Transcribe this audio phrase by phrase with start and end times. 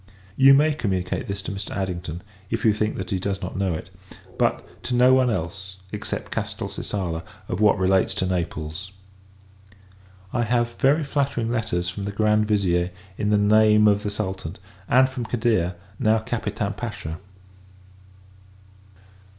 [0.35, 1.77] You may communicate this to Mr.
[1.77, 3.91] Addington, if you think that he does not know it;
[4.35, 8.91] but, to no one else, except Castelcicala, of what relates to Naples.
[10.33, 14.55] I have very flattering letters from the Grand Vizier, in the name of the Sultan;
[14.89, 17.19] and from Cadir, now Capitan Pacha.